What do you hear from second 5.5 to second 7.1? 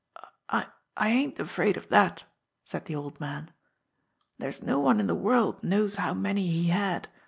knows how many he had.